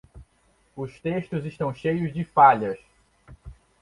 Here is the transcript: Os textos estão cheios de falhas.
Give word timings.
Os 0.75 0.99
textos 0.99 1.45
estão 1.45 1.71
cheios 1.75 2.11
de 2.11 2.23
falhas. 2.23 2.79